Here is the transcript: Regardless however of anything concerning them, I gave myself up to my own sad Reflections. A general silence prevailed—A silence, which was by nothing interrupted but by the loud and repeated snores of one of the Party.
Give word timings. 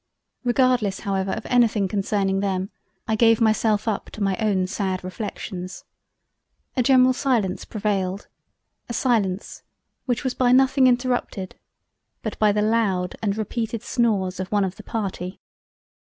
Regardless 0.43 1.01
however 1.01 1.29
of 1.31 1.45
anything 1.45 1.87
concerning 1.87 2.39
them, 2.39 2.71
I 3.07 3.15
gave 3.15 3.39
myself 3.39 3.87
up 3.87 4.09
to 4.13 4.23
my 4.23 4.35
own 4.37 4.65
sad 4.65 5.03
Reflections. 5.03 5.85
A 6.75 6.81
general 6.81 7.13
silence 7.13 7.65
prevailed—A 7.65 8.93
silence, 8.95 9.61
which 10.07 10.23
was 10.23 10.33
by 10.33 10.51
nothing 10.53 10.87
interrupted 10.87 11.53
but 12.23 12.39
by 12.39 12.51
the 12.51 12.63
loud 12.63 13.15
and 13.21 13.37
repeated 13.37 13.83
snores 13.83 14.39
of 14.39 14.51
one 14.51 14.63
of 14.63 14.75
the 14.75 14.83
Party. 14.83 15.39